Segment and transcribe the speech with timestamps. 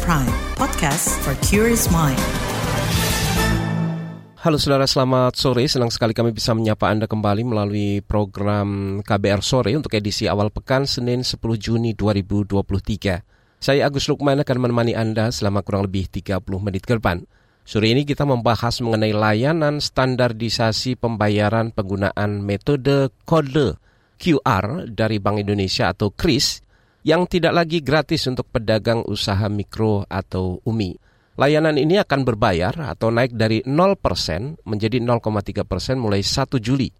[0.00, 2.16] Prime, podcast for curious mind.
[4.40, 5.68] Halo saudara, selamat sore.
[5.68, 10.88] Senang sekali kami bisa menyapa Anda kembali melalui program KBR Sore untuk edisi awal pekan
[10.88, 13.60] Senin 10 Juni 2023.
[13.60, 17.28] Saya Agus Lukman akan menemani Anda selama kurang lebih 30 menit ke depan.
[17.60, 23.76] Sore ini kita membahas mengenai layanan standarisasi pembayaran penggunaan metode kode
[24.16, 26.71] QR dari Bank Indonesia atau KRIS
[27.02, 30.98] yang tidak lagi gratis untuk pedagang usaha mikro atau UMI.
[31.32, 36.92] Layanan ini akan berbayar atau naik dari 0% menjadi 0,3% persen mulai 1 Juli.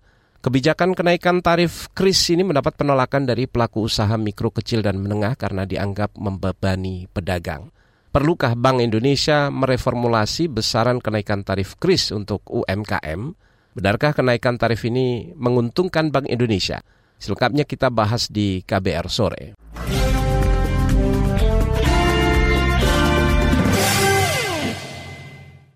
[0.42, 5.62] Kebijakan kenaikan tarif kris ini mendapat penolakan dari pelaku usaha mikro kecil dan menengah karena
[5.62, 7.70] dianggap membebani pedagang.
[8.10, 13.38] Perlukah Bank Indonesia mereformulasi besaran kenaikan tarif kris untuk UMKM?
[13.78, 16.82] Benarkah kenaikan tarif ini menguntungkan Bank Indonesia?
[17.22, 19.61] Selengkapnya kita bahas di KBR sore.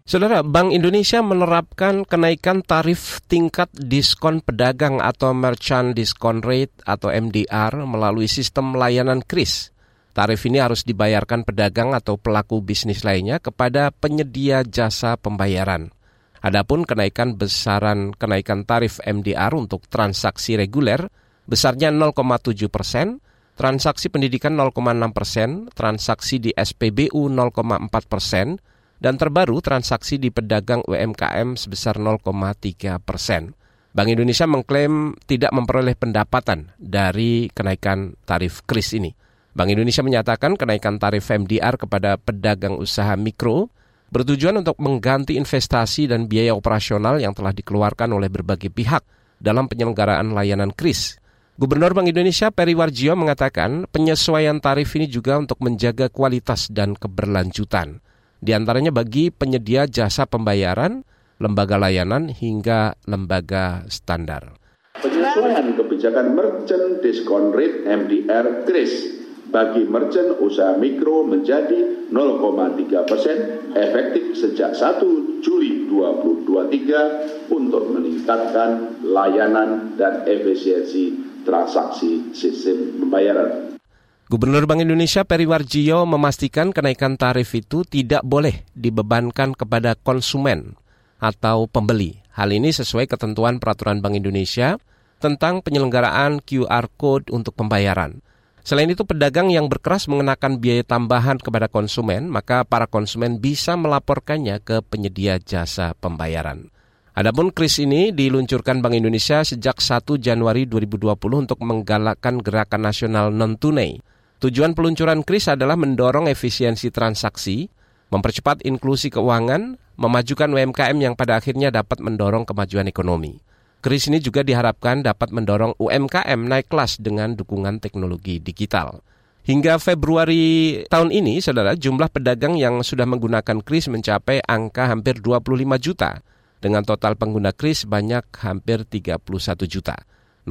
[0.06, 7.74] Saudara, Bank Indonesia menerapkan kenaikan tarif tingkat diskon pedagang atau Merchant Discount Rate atau MDR
[7.82, 9.74] melalui sistem layanan KRIS.
[10.14, 15.90] Tarif ini harus dibayarkan pedagang atau pelaku bisnis lainnya kepada penyedia jasa pembayaran.
[16.38, 21.10] Adapun kenaikan besaran kenaikan tarif MDR untuk transaksi reguler
[21.50, 23.18] besarnya 0,7 persen,
[23.56, 28.60] transaksi pendidikan 0,6 persen, transaksi di SPBU 0,4 persen,
[29.00, 33.56] dan terbaru transaksi di pedagang UMKM sebesar 0,3 persen.
[33.96, 39.08] Bank Indonesia mengklaim tidak memperoleh pendapatan dari kenaikan tarif kris ini.
[39.56, 43.72] Bank Indonesia menyatakan kenaikan tarif MDR kepada pedagang usaha mikro
[44.12, 49.00] bertujuan untuk mengganti investasi dan biaya operasional yang telah dikeluarkan oleh berbagai pihak
[49.40, 51.16] dalam penyelenggaraan layanan kris.
[51.56, 58.04] Gubernur Bank Indonesia Peri Warjio mengatakan penyesuaian tarif ini juga untuk menjaga kualitas dan keberlanjutan.
[58.36, 61.00] Di antaranya bagi penyedia jasa pembayaran,
[61.40, 64.52] lembaga layanan hingga lembaga standar.
[65.00, 73.38] Penyesuaian kebijakan Merchant Discount Rate MDR KRIS bagi merchant usaha mikro menjadi 0,3 persen
[73.72, 83.78] efektif sejak 1 Juli 2023 untuk meningkatkan layanan dan efisiensi transaksi sistem pembayaran.
[84.26, 90.74] Gubernur Bank Indonesia Peri Warjio memastikan kenaikan tarif itu tidak boleh dibebankan kepada konsumen
[91.22, 92.18] atau pembeli.
[92.34, 94.82] Hal ini sesuai ketentuan peraturan Bank Indonesia
[95.22, 98.20] tentang penyelenggaraan QR Code untuk pembayaran.
[98.66, 104.58] Selain itu, pedagang yang berkeras mengenakan biaya tambahan kepada konsumen, maka para konsumen bisa melaporkannya
[104.58, 106.74] ke penyedia jasa pembayaran.
[107.16, 114.04] Adapun kris ini diluncurkan Bank Indonesia sejak 1 Januari 2020 untuk menggalakkan gerakan nasional non-tunai.
[114.36, 117.72] Tujuan peluncuran kris adalah mendorong efisiensi transaksi,
[118.12, 123.40] mempercepat inklusi keuangan, memajukan UMKM yang pada akhirnya dapat mendorong kemajuan ekonomi.
[123.80, 129.00] Kris ini juga diharapkan dapat mendorong UMKM naik kelas dengan dukungan teknologi digital.
[129.48, 135.80] Hingga Februari tahun ini, saudara, jumlah pedagang yang sudah menggunakan kris mencapai angka hampir 25
[135.80, 136.20] juta
[136.66, 139.22] dengan total pengguna kris banyak hampir 31
[139.70, 139.94] juta.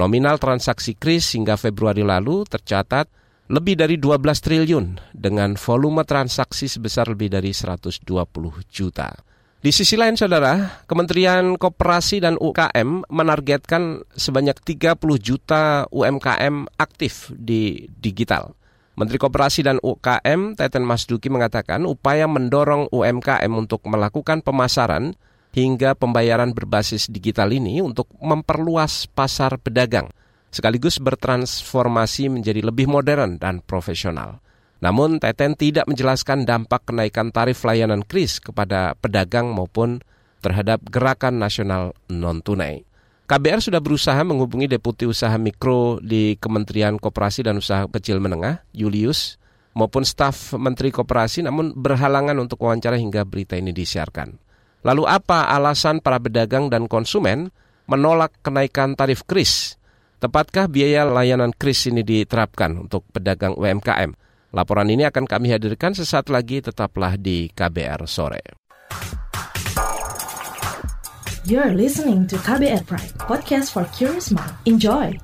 [0.00, 3.12] Nominal transaksi kris hingga Februari lalu tercatat
[3.52, 8.00] lebih dari 12 triliun dengan volume transaksi sebesar lebih dari 120
[8.72, 9.12] juta.
[9.60, 17.90] Di sisi lain saudara, Kementerian Koperasi dan UKM menargetkan sebanyak 30 juta UMKM aktif di
[17.98, 18.54] digital.
[18.96, 25.12] Menteri Koperasi dan UKM Teten Masduki mengatakan upaya mendorong UMKM untuk melakukan pemasaran
[25.56, 30.12] hingga pembayaran berbasis digital ini untuk memperluas pasar pedagang,
[30.52, 34.44] sekaligus bertransformasi menjadi lebih modern dan profesional.
[34.84, 40.04] Namun, Teten tidak menjelaskan dampak kenaikan tarif layanan kris kepada pedagang maupun
[40.44, 42.84] terhadap gerakan nasional non-tunai.
[43.26, 49.40] KBR sudah berusaha menghubungi Deputi Usaha Mikro di Kementerian Koperasi dan Usaha Kecil Menengah, Julius,
[49.74, 54.45] maupun staf Menteri Koperasi namun berhalangan untuk wawancara hingga berita ini disiarkan.
[54.84, 57.54] Lalu apa alasan para pedagang dan konsumen
[57.86, 59.78] menolak kenaikan tarif kris?
[60.16, 64.16] Tepatkah biaya layanan kris ini diterapkan untuk pedagang UMKM?
[64.56, 68.40] Laporan ini akan kami hadirkan sesaat lagi, tetaplah di KBR Sore.
[71.46, 74.50] You're listening to KBR Pride, podcast for curious mind.
[74.66, 75.14] Enjoy!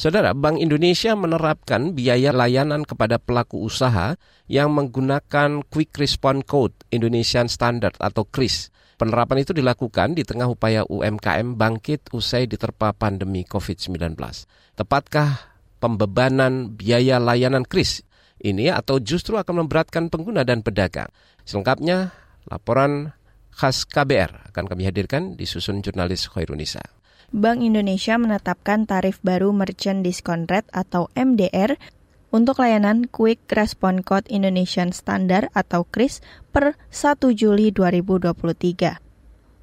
[0.00, 4.16] Saudara, Bank Indonesia menerapkan biaya layanan kepada pelaku usaha
[4.48, 10.84] yang menggunakan Quick Response Code Indonesian Standard atau KRIS Penerapan itu dilakukan di tengah upaya
[10.84, 13.96] UMKM bangkit usai diterpa pandemi COVID-19.
[14.76, 18.04] Tepatkah pembebanan biaya layanan kris
[18.44, 21.08] ini atau justru akan memberatkan pengguna dan pedagang?
[21.48, 22.12] Selengkapnya,
[22.44, 23.16] laporan
[23.56, 26.99] khas KBR akan kami hadirkan di susun jurnalis Khairunisa.
[27.30, 31.78] Bank Indonesia menetapkan tarif baru Merchant Discount Rate atau MDR
[32.34, 38.98] untuk layanan Quick Response Code Indonesian Standard atau KRIS per 1 Juli 2023.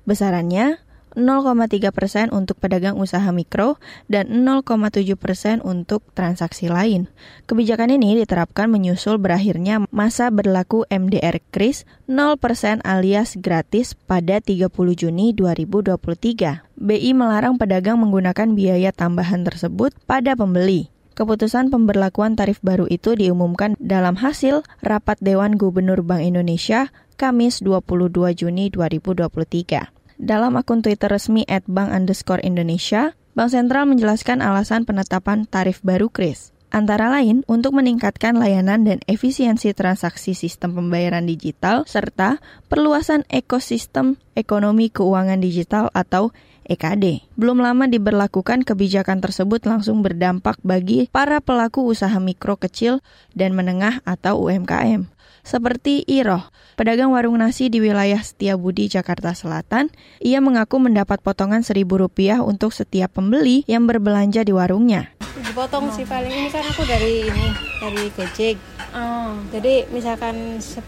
[0.07, 0.79] Besarannya
[1.17, 7.09] 0,3 persen untuk pedagang usaha mikro dan 0,7 persen untuk transaksi lain.
[7.49, 14.69] Kebijakan ini diterapkan menyusul berakhirnya masa berlaku MDR KRIS 0 persen alias gratis pada 30
[14.93, 16.61] Juni 2023.
[16.77, 20.93] BI melarang pedagang menggunakan biaya tambahan tersebut pada pembeli.
[21.17, 28.13] Keputusan pemberlakuan tarif baru itu diumumkan dalam hasil rapat Dewan Gubernur Bank Indonesia Kamis 22
[28.37, 29.96] Juni 2023.
[30.17, 36.09] Dalam akun Twitter resmi at bank underscore Indonesia, Bank Sentral menjelaskan alasan penetapan tarif baru
[36.09, 36.57] KRIS.
[36.67, 44.91] Antara lain, untuk meningkatkan layanan dan efisiensi transaksi sistem pembayaran digital, serta perluasan ekosistem ekonomi
[44.91, 46.35] keuangan digital atau
[46.67, 47.23] EKD.
[47.39, 52.99] Belum lama diberlakukan kebijakan tersebut langsung berdampak bagi para pelaku usaha mikro kecil
[53.31, 55.07] dan menengah atau UMKM.
[55.47, 56.43] Seperti Iroh,
[56.75, 59.87] pedagang warung nasi di wilayah Setiabudi, Jakarta Selatan,
[60.19, 65.15] ia mengaku mendapat potongan Rp1.000 untuk setiap pembeli yang berbelanja di warungnya.
[65.39, 67.47] Dipotong sih paling ini kan aku dari ini,
[67.79, 68.59] dari Gojek.
[68.91, 69.39] Oh.
[69.55, 70.83] Jadi misalkan 10,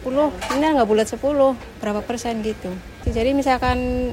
[0.60, 1.24] ini nggak bulat 10,
[1.80, 2.76] berapa persen gitu.
[3.08, 4.12] Jadi misalkan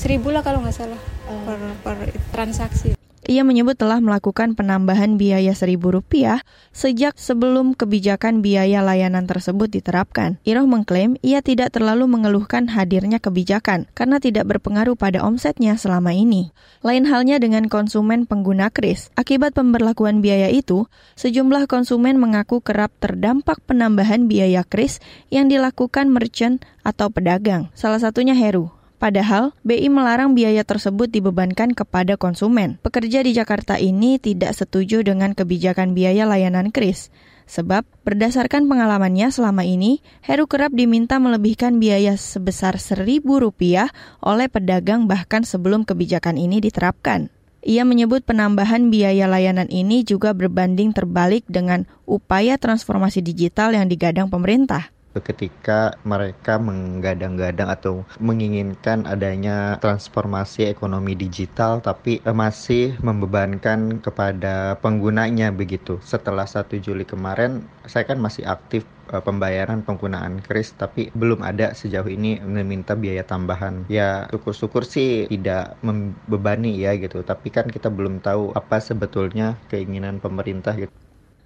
[0.00, 1.44] seribu lah kalau nggak salah oh.
[1.44, 1.96] per, per
[2.32, 3.03] transaksi.
[3.24, 6.44] Ia menyebut telah melakukan penambahan biaya seribu rupiah
[6.76, 10.36] sejak sebelum kebijakan biaya layanan tersebut diterapkan.
[10.44, 16.52] Iroh mengklaim ia tidak terlalu mengeluhkan hadirnya kebijakan karena tidak berpengaruh pada omsetnya selama ini.
[16.84, 19.08] Lain halnya dengan konsumen pengguna kris.
[19.16, 20.84] Akibat pemberlakuan biaya itu,
[21.16, 25.00] sejumlah konsumen mengaku kerap terdampak penambahan biaya kris
[25.32, 27.72] yang dilakukan merchant atau pedagang.
[27.72, 28.83] Salah satunya Heru.
[29.04, 32.80] Padahal, BI melarang biaya tersebut dibebankan kepada konsumen.
[32.80, 37.12] Pekerja di Jakarta ini tidak setuju dengan kebijakan biaya layanan kris.
[37.44, 43.92] Sebab, berdasarkan pengalamannya selama ini, Heru kerap diminta melebihkan biaya sebesar Rp1.000
[44.24, 47.28] oleh pedagang bahkan sebelum kebijakan ini diterapkan.
[47.60, 54.32] Ia menyebut penambahan biaya layanan ini juga berbanding terbalik dengan upaya transformasi digital yang digadang
[54.32, 64.78] pemerintah ketika mereka menggadang-gadang atau menginginkan adanya transformasi ekonomi digital tapi eh, masih membebankan kepada
[64.82, 66.02] penggunanya begitu.
[66.02, 68.82] Setelah 1 Juli kemarin saya kan masih aktif
[69.12, 73.86] eh, pembayaran penggunaan kris tapi belum ada sejauh ini meminta biaya tambahan.
[73.86, 77.22] Ya syukur-syukur sih tidak membebani ya gitu.
[77.22, 80.90] Tapi kan kita belum tahu apa sebetulnya keinginan pemerintah gitu.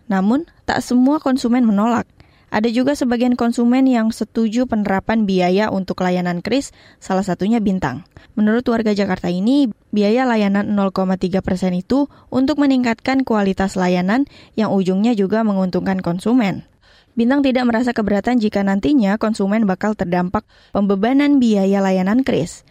[0.08, 2.08] Namun, tak semua konsumen menolak.
[2.48, 8.08] Ada juga sebagian konsumen yang setuju penerapan biaya untuk layanan kris, salah satunya Bintang.
[8.40, 14.24] Menurut warga Jakarta ini, biaya layanan 0,3 persen itu untuk meningkatkan kualitas layanan
[14.56, 16.64] yang ujungnya juga menguntungkan konsumen.
[17.12, 22.64] Bintang tidak merasa keberatan jika nantinya konsumen bakal terdampak pembebanan biaya layanan kris.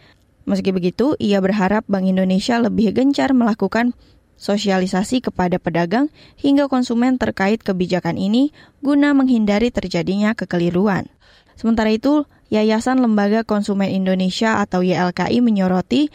[0.48, 3.92] Meski begitu, ia berharap Bank Indonesia lebih gencar melakukan
[4.38, 11.10] sosialisasi kepada pedagang hingga konsumen terkait kebijakan ini guna menghindari terjadinya kekeliruan.
[11.58, 16.08] Sementara itu, Yayasan Lembaga Konsumen Indonesia atau YLKI menyoroti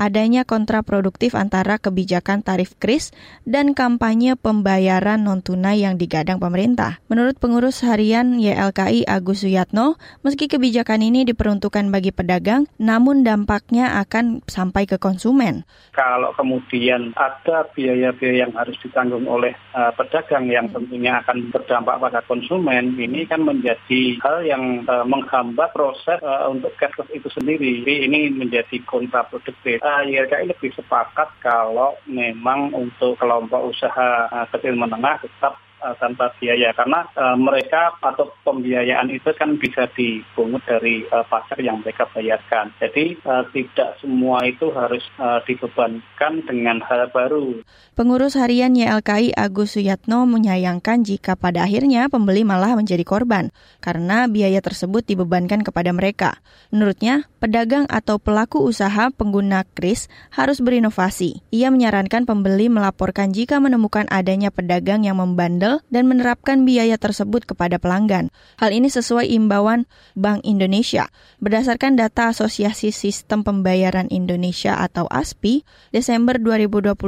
[0.00, 3.12] adanya kontraproduktif antara kebijakan tarif kris
[3.44, 7.04] dan kampanye pembayaran non-tunai yang digadang pemerintah.
[7.12, 14.40] Menurut pengurus harian YLKI Agus Suyatno, meski kebijakan ini diperuntukkan bagi pedagang, namun dampaknya akan
[14.48, 15.68] sampai ke konsumen.
[15.92, 22.24] Kalau kemudian ada biaya-biaya yang harus ditanggung oleh uh, pedagang yang tentunya akan berdampak pada
[22.24, 27.82] konsumen, ini kan menjadi hal yang uh, menghambat proses uh, untuk cashless itu sendiri.
[27.84, 34.78] Jadi ini menjadi kontraproduktif uh, YLKI lebih sepakat kalau memang untuk kelompok usaha uh, kecil
[34.78, 41.04] menengah tetap uh, tanpa biaya karena uh, mereka atau pembiayaan itu kan bisa dipungut dari
[41.08, 42.72] uh, pajak yang mereka bayarkan.
[42.80, 47.64] Jadi uh, tidak semua itu harus uh, dibebankan dengan hal baru.
[47.94, 54.58] Pengurus harian YLKI Agus Suyatno menyayangkan jika pada akhirnya pembeli malah menjadi korban karena biaya
[54.58, 56.42] tersebut dibebankan kepada mereka.
[56.74, 61.42] Menurutnya, pedagang atau pelaku usaha pengguna kris harus berinovasi.
[61.54, 67.78] Ia menyarankan pembeli melaporkan jika menemukan adanya pedagang yang membandel dan menerapkan biaya tersebut kepada
[67.78, 68.34] pelanggan.
[68.58, 69.86] Hal ini sesuai imbauan
[70.18, 71.06] Bank Indonesia.
[71.38, 75.62] Berdasarkan data Asosiasi Sistem Pembayaran Indonesia atau ASPI,
[75.94, 76.98] Desember 2022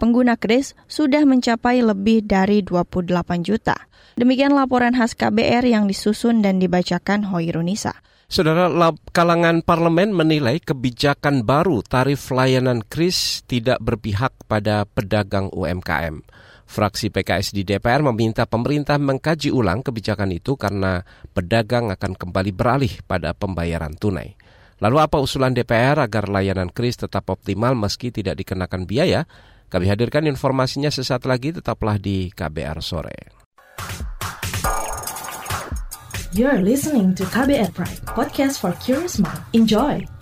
[0.00, 3.12] pengguna kris sudah mencapai lebih dari 28
[3.44, 3.76] juta.
[4.16, 8.00] Demikian laporan khas KBR yang disusun dan dibacakan Hoirunisa.
[8.28, 8.68] Saudara
[9.16, 16.20] kalangan parlemen menilai kebijakan baru tarif layanan kris tidak berpihak pada pedagang UMKM.
[16.68, 21.00] Fraksi PKS di DPR meminta pemerintah mengkaji ulang kebijakan itu karena
[21.32, 24.36] pedagang akan kembali beralih pada pembayaran tunai.
[24.84, 29.24] Lalu apa usulan DPR agar layanan kris tetap optimal meski tidak dikenakan biaya?
[29.72, 33.18] Kami hadirkan informasinya sesaat lagi, tetaplah di KBR Sore.
[36.36, 39.40] You're listening to KBR Pride, podcast for curious mind.
[39.56, 40.17] Enjoy!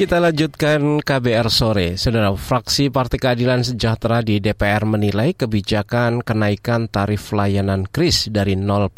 [0.00, 2.00] Kita lanjutkan KBR sore.
[2.00, 8.96] Saudara, fraksi Partai Keadilan Sejahtera di DPR menilai kebijakan kenaikan tarif layanan kris dari 0%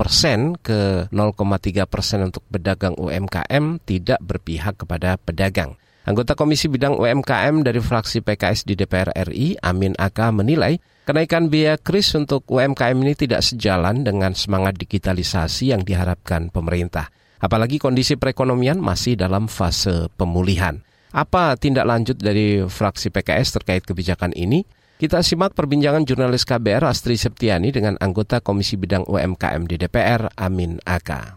[0.62, 5.74] ke 0,3% untuk pedagang UMKM tidak berpihak kepada pedagang.
[6.06, 11.82] Anggota Komisi Bidang UMKM dari fraksi PKS di DPR RI, Amin Aka menilai kenaikan biaya
[11.82, 17.10] kris untuk UMKM ini tidak sejalan dengan semangat digitalisasi yang diharapkan pemerintah.
[17.42, 20.78] Apalagi kondisi perekonomian masih dalam fase pemulihan.
[21.12, 24.64] Apa tindak lanjut dari fraksi PKS terkait kebijakan ini?
[24.96, 30.80] Kita simak perbincangan jurnalis KBR Astri Septiani dengan anggota Komisi Bidang UMKM di DPR, Amin
[30.88, 31.36] Aka.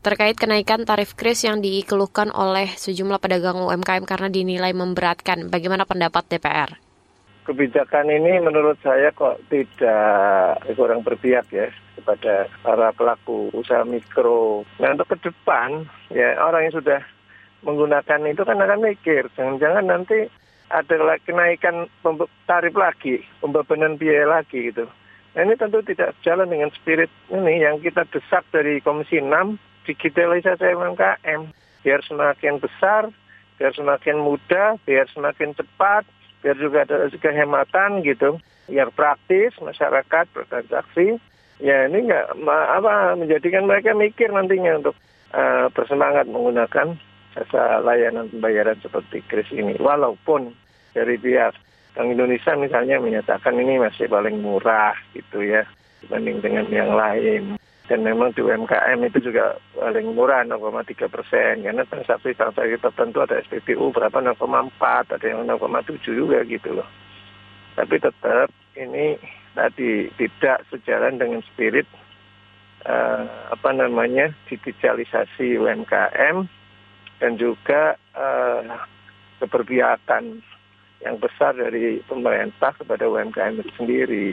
[0.00, 6.24] Terkait kenaikan tarif kris yang dikeluhkan oleh sejumlah pedagang UMKM karena dinilai memberatkan, bagaimana pendapat
[6.24, 6.80] DPR?
[7.44, 11.68] Kebijakan ini menurut saya kok tidak kurang berpihak ya
[12.00, 14.64] kepada para pelaku usaha mikro.
[14.80, 17.04] Nah untuk ke depan ya orang yang sudah
[17.62, 20.30] menggunakan itu kan akan mikir, jangan-jangan nanti
[20.70, 21.90] ada kenaikan
[22.46, 24.86] tarif lagi, pembebanan biaya lagi gitu.
[25.34, 30.74] Nah, ini tentu tidak jalan dengan spirit ini yang kita desak dari Komisi 6, digitalisasi
[30.74, 31.50] UMKM.
[31.80, 33.10] Biar semakin besar,
[33.58, 36.06] biar semakin mudah, biar semakin cepat,
[36.42, 41.18] biar juga ada kehematan gitu, biar praktis masyarakat bertransaksi.
[41.60, 44.96] Ya ini nggak apa menjadikan mereka mikir nantinya untuk
[45.36, 46.96] uh, bersemangat menggunakan
[47.34, 49.78] jasa layanan pembayaran seperti kris ini.
[49.78, 50.54] Walaupun
[50.94, 51.54] dari pihak
[51.94, 55.66] Bank Indonesia misalnya menyatakan ini masih paling murah gitu ya
[56.02, 57.58] dibanding dengan yang lain.
[57.90, 63.90] Dan memang di UMKM itu juga paling murah 0,3 persen karena transaksi-transaksi tertentu ada SPBU
[63.90, 64.38] berapa 0,4
[65.18, 66.86] ada yang 0,7 juga gitu loh.
[67.74, 69.18] Tapi tetap ini
[69.58, 71.90] tadi tidak sejalan dengan spirit
[72.86, 76.46] uh, apa namanya digitalisasi UMKM
[77.20, 78.64] dan juga uh,
[79.44, 80.40] keberpihakan
[81.00, 84.28] yang besar dari pemerintah kepada UMKM itu sendiri.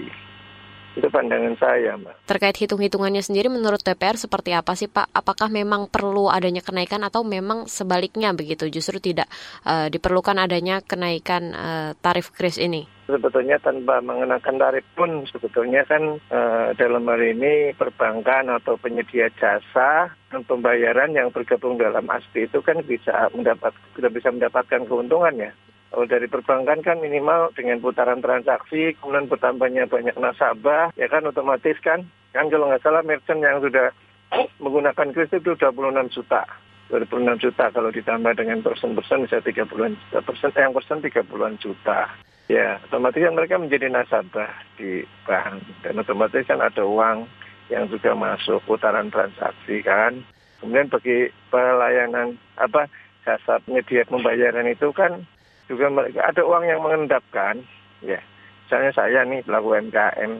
[0.98, 2.26] Itu pandangan saya, Mbak.
[2.26, 5.14] Terkait hitung-hitungannya sendiri menurut DPR seperti apa sih, Pak?
[5.14, 8.66] Apakah memang perlu adanya kenaikan atau memang sebaliknya begitu?
[8.74, 9.30] Justru tidak
[9.62, 12.90] uh, diperlukan adanya kenaikan uh, tarif kris ini?
[13.08, 20.12] sebetulnya tanpa mengenakan tarif pun sebetulnya kan uh, dalam hal ini perbankan atau penyedia jasa
[20.28, 25.52] dan pembayaran yang bergabung dalam ASPI itu kan bisa mendapat sudah bisa mendapatkan keuntungan ya.
[25.88, 31.80] Kalau dari perbankan kan minimal dengan putaran transaksi, kemudian bertambahnya banyak nasabah, ya kan otomatis
[31.80, 32.04] kan,
[32.36, 33.96] kan kalau nggak salah merchant yang sudah
[34.60, 36.44] menggunakan kris itu 26 juta.
[36.88, 42.00] 26 juta kalau ditambah dengan persen-persen bisa 30-an juta persen, eh, yang persen 30-an juta.
[42.48, 47.28] Ya, otomatis kan mereka menjadi nasabah di bank dan otomatis kan ada uang
[47.68, 50.24] yang juga masuk putaran transaksi kan.
[50.64, 52.88] Kemudian bagi pelayanan apa
[53.28, 55.28] jasa penyedia pembayaran itu kan
[55.68, 57.64] juga mereka ada uang yang mengendapkan
[58.04, 58.20] ya.
[58.68, 60.32] Misalnya saya nih pelaku UMKM,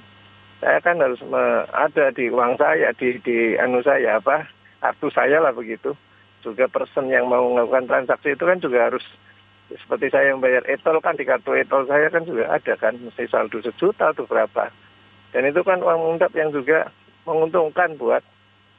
[0.60, 4.48] saya kan harus me, ada di uang saya di di anu saya apa
[4.84, 5.96] kartu saya lah begitu.
[6.44, 9.04] Juga person yang mau melakukan transaksi itu kan juga harus
[9.76, 13.28] seperti saya yang bayar etol kan di kartu etol saya kan juga ada kan mesti
[13.28, 14.72] saldo sejuta atau berapa
[15.36, 16.88] dan itu kan uang mengundap yang juga
[17.28, 18.24] menguntungkan buat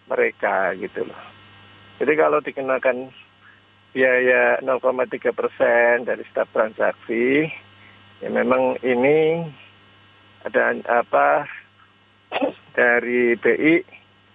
[0.08, 1.20] mereka gitu loh
[2.00, 3.12] jadi kalau dikenakan
[3.92, 7.48] biaya 0,3 persen dari setiap transaksi
[8.20, 9.46] ya memang ini
[10.44, 11.48] ada apa
[12.78, 13.82] dari BI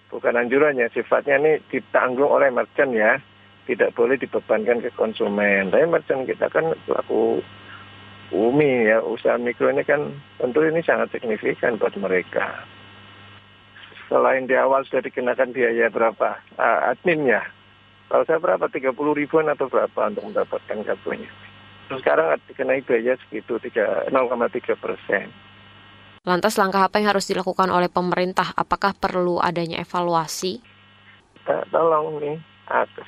[0.09, 3.21] bukan anjurannya sifatnya ini ditanggung oleh merchant ya
[3.63, 5.71] tidak boleh dibebankan ke konsumen.
[5.71, 7.39] Tapi merchant kita kan pelaku
[8.33, 12.67] umi ya, usaha mikro ini kan tentu ini sangat signifikan buat mereka.
[14.11, 17.41] selain di awal sudah dikenakan biaya berapa uh, adminnya.
[18.13, 21.25] Kalau saya berapa 30 ribuan atau berapa untuk mendapatkan kartunya.
[21.89, 24.13] Terus sekarang dikenai biaya segitu 0,3
[24.77, 25.33] persen.
[26.21, 28.53] Lantas langkah apa yang harus dilakukan oleh pemerintah?
[28.53, 30.61] Apakah perlu adanya evaluasi?
[31.41, 32.37] Kita tolong nih,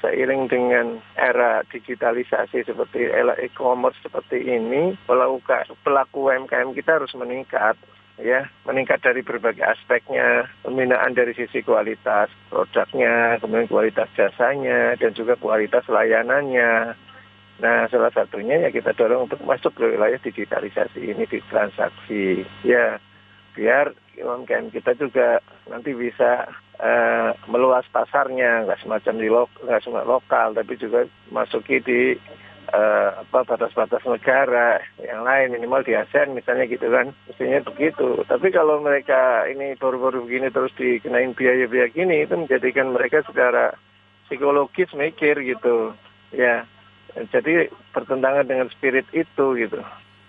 [0.02, 5.38] seiring dengan era digitalisasi seperti era e-commerce seperti ini, pelaku,
[5.86, 7.78] pelaku UMKM kita harus meningkat
[8.16, 15.36] ya meningkat dari berbagai aspeknya pembinaan dari sisi kualitas produknya kemudian kualitas jasanya dan juga
[15.36, 16.96] kualitas layanannya
[17.56, 22.44] Nah, salah satunya ya kita dorong untuk masuk ke wilayah digitalisasi ini di transaksi.
[22.68, 23.00] Ya,
[23.56, 25.40] biar UMKM kita juga
[25.72, 26.52] nanti bisa
[26.84, 32.20] uh, meluas pasarnya, nggak semacam di lo, nggak cuma lokal, tapi juga masuki di
[33.30, 39.46] batas-batas negara yang lain minimal di ASEAN misalnya gitu kan mestinya begitu tapi kalau mereka
[39.46, 43.78] ini baru-baru begini terus dikenain biaya-biaya gini itu menjadikan mereka secara
[44.26, 45.94] psikologis mikir gitu
[46.34, 46.66] ya
[47.16, 49.80] jadi bertentangan dengan spirit itu gitu.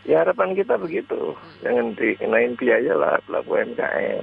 [0.06, 1.34] Ya harapan kita begitu,
[1.66, 4.22] jangan dikenain biaya lah pelaku UMKM.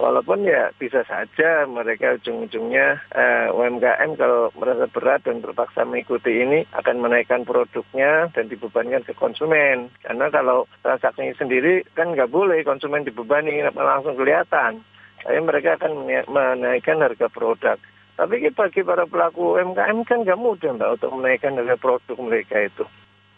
[0.00, 6.64] Walaupun ya bisa saja mereka ujung-ujungnya eh, UMKM kalau merasa berat dan terpaksa mengikuti ini
[6.72, 9.92] akan menaikkan produknya dan dibebankan ke konsumen.
[10.00, 14.80] Karena kalau transaksinya sendiri kan nggak boleh konsumen dibebani langsung kelihatan.
[15.22, 17.78] Tapi mereka akan menaikkan harga produk.
[18.16, 22.84] Tapi bagi para pelaku UMKM kan nggak mudah mbak untuk menaikkan harga produk mereka itu.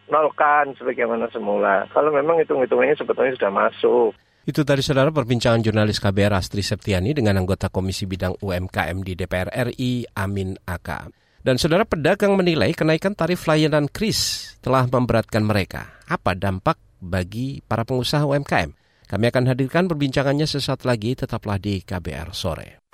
[0.06, 1.90] Nolkan sebagaimana semula.
[1.90, 4.12] Kalau memang hitung-hitungannya sebetulnya sudah masuk.
[4.44, 9.48] Itu tadi saudara perbincangan jurnalis KBR Astri Septiani dengan anggota Komisi Bidang UMKM di DPR
[9.72, 11.08] RI Amin Aka.
[11.40, 15.96] Dan saudara pedagang menilai kenaikan tarif layanan kris telah memberatkan mereka.
[16.04, 18.76] Apa dampak bagi para pengusaha UMKM?
[19.08, 22.84] Kami akan hadirkan perbincangannya sesaat lagi, tetaplah di KBR sore.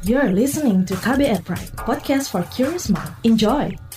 [0.00, 3.12] You're listening to KBR Pride, podcast for curious mind.
[3.28, 3.89] Enjoy!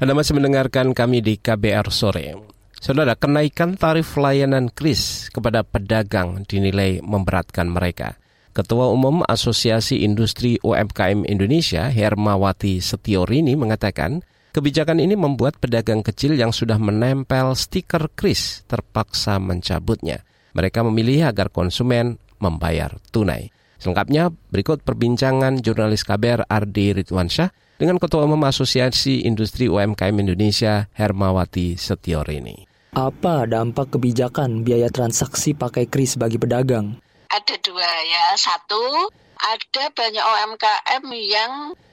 [0.00, 2.32] Anda masih mendengarkan kami di KBR Sore.
[2.80, 8.16] Saudara, kenaikan tarif layanan kris kepada pedagang dinilai memberatkan mereka.
[8.56, 14.24] Ketua Umum Asosiasi Industri UMKM Indonesia, Hermawati Setiorini mengatakan,
[14.56, 20.24] kebijakan ini membuat pedagang kecil yang sudah menempel stiker kris terpaksa mencabutnya.
[20.56, 23.52] Mereka memilih agar konsumen membayar tunai.
[23.76, 31.80] Selengkapnya berikut perbincangan jurnalis KBR Ardi Ridwansyah dengan Ketua Umum Asosiasi Industri UMKM Indonesia Hermawati
[31.80, 32.68] Setiorini.
[32.92, 37.00] Apa dampak kebijakan biaya transaksi pakai kris bagi pedagang?
[37.30, 38.24] ada dua ya.
[38.34, 41.52] Satu, ada banyak UMKM yang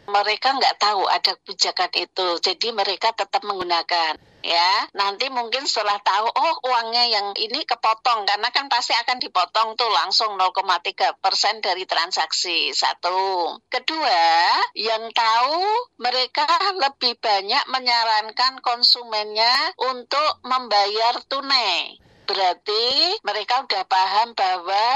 [0.10, 4.90] mereka nggak tahu ada kebijakan itu, jadi mereka tetap menggunakan ya.
[4.94, 9.90] Nanti mungkin setelah tahu, oh uangnya yang ini kepotong karena kan pasti akan dipotong tuh
[9.90, 13.56] langsung 0,3 persen dari transaksi satu.
[13.70, 15.62] Kedua, yang tahu
[16.02, 16.48] mereka
[16.78, 22.00] lebih banyak menyarankan konsumennya untuk membayar tunai.
[22.28, 24.88] Berarti mereka udah paham bahwa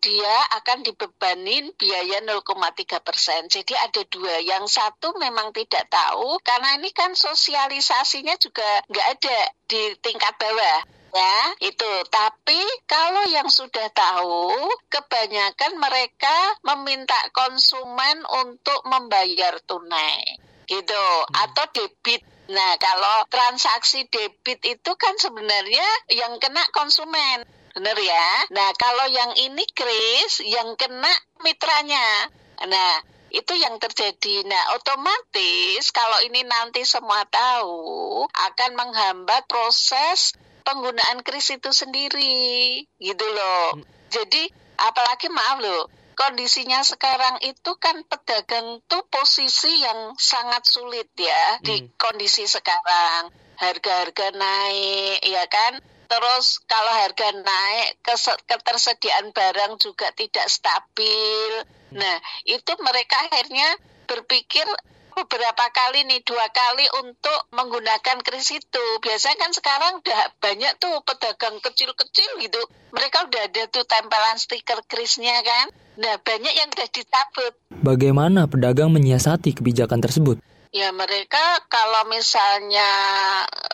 [0.00, 3.46] dia akan dibebanin biaya 0,3 persen.
[3.52, 4.40] Jadi ada dua.
[4.40, 10.80] Yang satu memang tidak tahu karena ini kan sosialisasinya juga nggak ada di tingkat bawah
[11.10, 14.54] ya itu tapi kalau yang sudah tahu
[14.86, 20.38] kebanyakan mereka meminta konsumen untuk membayar tunai
[20.70, 27.46] gitu atau debit Nah, kalau transaksi debit itu kan sebenarnya yang kena konsumen.
[27.80, 28.28] Benar ya?
[28.52, 31.08] Nah, kalau yang ini Kris, yang kena
[31.40, 32.28] mitranya.
[32.68, 33.00] Nah,
[33.32, 34.44] itu yang terjadi.
[34.44, 43.26] Nah, otomatis kalau ini nanti semua tahu akan menghambat proses penggunaan kris itu sendiri, gitu
[43.32, 43.80] loh.
[44.12, 44.44] Jadi,
[44.76, 45.88] apalagi maaf loh,
[46.20, 51.64] kondisinya sekarang itu kan pedagang tuh posisi yang sangat sulit ya hmm.
[51.64, 53.32] di kondisi sekarang.
[53.56, 55.80] Harga-harga naik, ya kan?
[56.10, 58.02] Terus kalau harga naik,
[58.50, 61.62] ketersediaan barang juga tidak stabil.
[61.94, 63.78] Nah, itu mereka akhirnya
[64.10, 64.66] berpikir
[65.14, 68.86] beberapa kali nih dua kali untuk menggunakan kris itu.
[68.98, 72.62] Biasanya kan sekarang udah banyak tuh pedagang kecil-kecil gitu.
[72.90, 75.70] Mereka udah ada tuh tempelan stiker krisnya kan.
[76.00, 77.52] Nah banyak yang udah dicabut.
[77.70, 82.86] Bagaimana pedagang menyiasati kebijakan tersebut Ya mereka kalau misalnya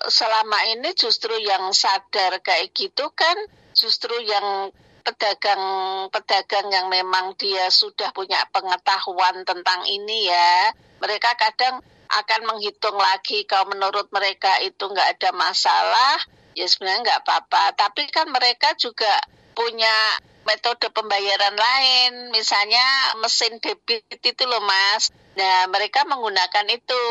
[0.09, 3.37] selama ini justru yang sadar kayak gitu kan
[3.77, 4.73] justru yang
[5.07, 11.79] pedagang-pedagang yang memang dia sudah punya pengetahuan tentang ini ya, mereka kadang
[12.11, 16.19] akan menghitung lagi kalau menurut mereka itu nggak ada masalah,
[16.59, 17.79] ya sebenarnya nggak apa-apa.
[17.79, 19.23] Tapi kan mereka juga
[19.55, 19.95] punya
[20.47, 25.11] metode pembayaran lain, misalnya mesin debit itu loh mas.
[25.35, 27.03] Nah mereka menggunakan itu.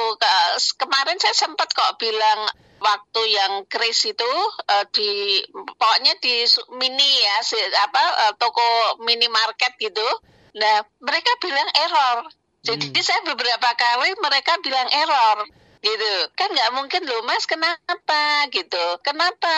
[0.79, 2.47] Kemarin saya sempat kok bilang
[2.79, 4.31] waktu yang kris itu
[4.71, 6.47] uh, di pokoknya di
[6.79, 10.07] mini ya si, apa uh, toko minimarket gitu.
[10.55, 12.31] Nah mereka bilang error.
[12.65, 13.05] Jadi hmm.
[13.05, 15.45] saya beberapa kali mereka bilang error
[15.85, 16.13] gitu.
[16.33, 18.85] Kan nggak mungkin loh mas kenapa gitu?
[19.05, 19.53] Kenapa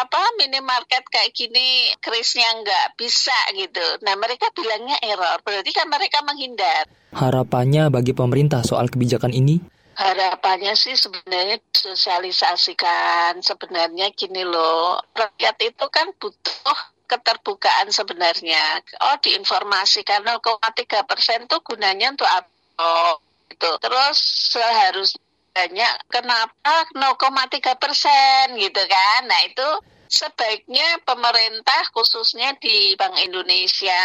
[0.00, 3.84] apa minimarket kayak gini krisnya nggak bisa gitu?
[4.00, 5.36] Nah mereka bilangnya error.
[5.44, 6.88] Berarti kan mereka menghindar.
[7.12, 9.60] Harapannya bagi pemerintah soal kebijakan ini?
[9.96, 16.76] Harapannya sih sebenarnya sosialisasikan sebenarnya gini loh rakyat itu kan butuh
[17.08, 18.84] keterbukaan sebenarnya.
[19.00, 22.48] Oh diinformasikan 0,3 persen tuh gunanya untuk apa?
[22.76, 23.16] Oh,
[23.48, 23.72] gitu.
[23.80, 24.18] Terus
[24.52, 25.25] seharusnya
[25.56, 28.60] banyak kenapa 0,3 persen?
[28.60, 29.20] Gitu kan.
[29.24, 29.68] Nah itu
[30.06, 33.98] Sebaiknya pemerintah khususnya di Bank Indonesia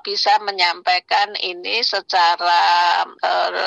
[0.00, 3.04] bisa menyampaikan ini secara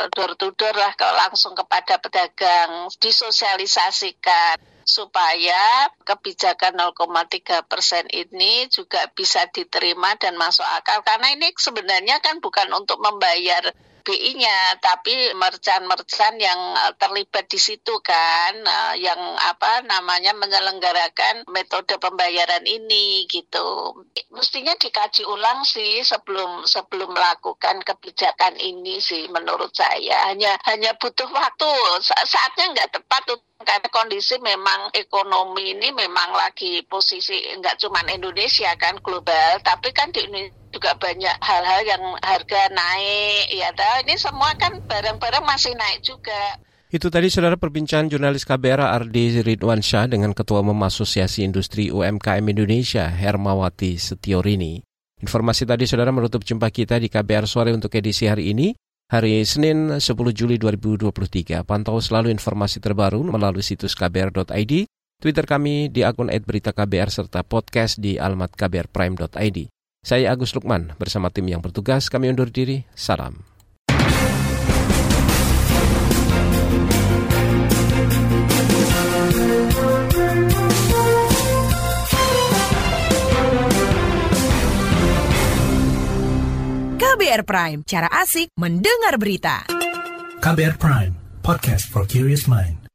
[0.10, 4.58] door to door lah kalau langsung kepada pedagang disosialisasikan.
[4.88, 11.04] Supaya kebijakan 0,3 persen ini juga bisa diterima dan masuk akal.
[11.04, 13.68] Karena ini sebenarnya kan bukan untuk membayar
[14.08, 22.00] BI-nya, tapi merchant-merchant yang eh, terlibat di situ kan, eh, yang apa namanya menyelenggarakan metode
[22.00, 24.00] pembayaran ini gitu.
[24.32, 30.32] Mestinya dikaji ulang sih sebelum sebelum melakukan kebijakan ini sih menurut saya.
[30.32, 31.68] Hanya hanya butuh waktu.
[32.08, 38.96] Saatnya nggak tepat karena kondisi memang ekonomi ini memang lagi posisi nggak cuma Indonesia kan
[39.04, 44.54] global, tapi kan di Indonesia juga banyak hal-hal yang harga naik ya tahu ini semua
[44.62, 46.62] kan barang-barang masih naik juga.
[46.88, 53.10] Itu tadi saudara perbincangan jurnalis KBR Ardi Ridwansyah dengan Ketua Umum Asosiasi Industri UMKM Indonesia
[53.10, 54.80] Hermawati Setiorini.
[55.18, 58.72] Informasi tadi saudara menutup jumpa kita di KBR sore untuk edisi hari ini.
[59.08, 61.64] Hari Senin 10 Juli 2023.
[61.64, 64.74] Pantau selalu informasi terbaru melalui situs kbr.id,
[65.18, 69.77] Twitter kami di akun @beritaKBR serta podcast di alamat kbrprime.id.
[70.08, 72.88] Saya Agus Lukman bersama tim yang bertugas kami undur diri.
[72.96, 73.44] Salam.
[86.96, 89.68] KBR Prime, cara asik mendengar berita.
[90.40, 92.87] KBR Prime, podcast for curious mind.